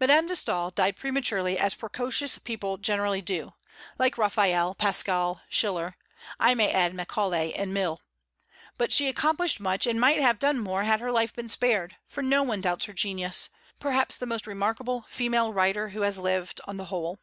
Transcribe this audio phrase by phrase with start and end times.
[0.00, 3.54] Madame de Staël died prematurely, as precocious people generally do,
[3.96, 5.94] like Raphael, Pascal, Schiller,
[6.40, 8.00] I may add Macaulay and Mill;
[8.76, 12.24] but she accomplished much, and might have done more had her life been spared, for
[12.24, 16.76] no one doubts her genius, perhaps the most remarkable female writer who has lived, on
[16.76, 17.20] the whole.